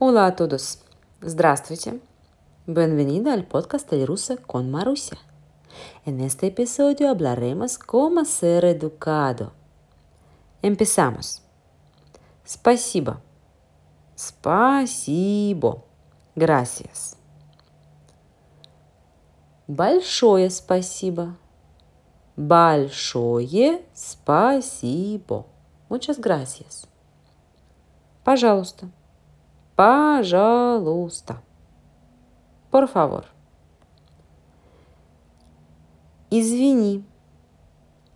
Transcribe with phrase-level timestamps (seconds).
[0.00, 0.78] Hola a todos.
[1.20, 2.00] Здравствуйте.
[2.68, 5.18] Bienvenido al podcast de rusa con Marusia.
[6.06, 9.50] En este episodio hablaremos cómo ser educado.
[10.62, 11.42] Empezamos.
[12.44, 13.20] Спасибо.
[14.14, 15.82] Спасибо.
[16.36, 17.16] Gracias.
[19.66, 21.36] Большое спасибо.
[22.36, 25.44] Большое спасибо.
[25.88, 26.86] Muchas gracias.
[28.22, 28.88] Пожалуйста.
[29.77, 31.41] Пожалуйста.
[32.69, 33.25] Por favor.
[36.29, 37.03] Извини.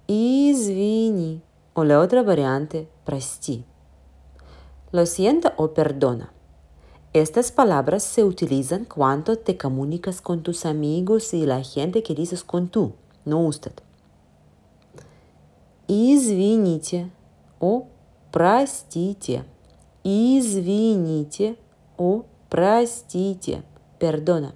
[0.07, 1.41] Извини.
[1.73, 3.63] O la otra variante, прости.
[4.91, 6.33] Lo siento o perdona.
[7.13, 12.43] Estas palabras se utilizan cuando te comunicas con tus amigos y la gente que dices
[12.43, 12.93] con tú,
[13.25, 13.73] no usted.
[15.87, 17.09] Извините
[17.59, 17.85] о
[18.31, 19.45] простите.
[20.03, 21.57] Извините
[21.97, 23.63] о простите.
[23.99, 24.53] Perdona.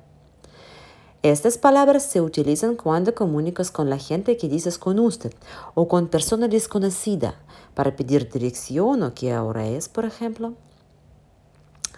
[1.24, 5.32] Estas palabras se utilizan cuando comunicas con la gente que dices con usted
[5.76, 7.36] o con persona desconocida
[7.76, 10.54] para pedir dirección o qué hora es, por ejemplo.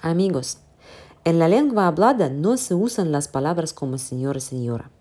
[0.02, 0.58] Amigos,
[1.24, 4.92] en la lengua hablada no se usan las palabras como señor y señora.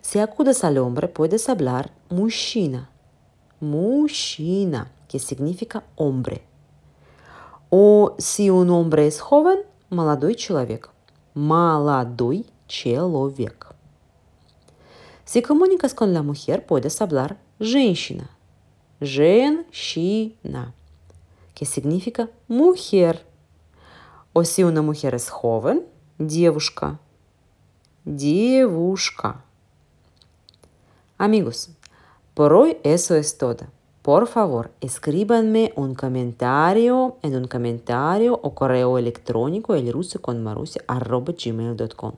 [0.00, 2.90] Si acudes al hombre, puedes hablar mushina,
[3.60, 6.45] mushina, que significa hombre.
[7.69, 10.89] O si un hombre es joven, молодой человек.
[11.33, 13.67] Молодой человек.
[15.25, 18.29] Si comunicas con la mujer, puedes hablar женщина.
[19.01, 20.73] Женщина,
[21.53, 23.25] que significa mujer.
[24.31, 25.85] O si una mujer es joven,
[26.17, 26.99] девушка.
[28.05, 29.43] Девушка.
[31.17, 31.71] Amigos,
[32.53, 33.67] hoy eso es todo.
[34.06, 42.12] Por favor, escríbanme un comentario en un comentario o correo electrónico el ruso con gmail.com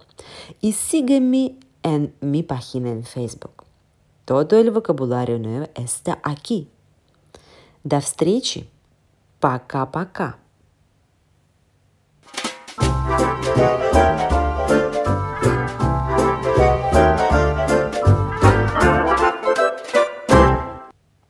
[0.63, 3.65] y sígueme en mi página en Facebook.
[4.25, 6.69] Todo el vocabulario nuevo está aquí.
[7.85, 8.71] До встречи.
[9.41, 10.39] Пока-пока.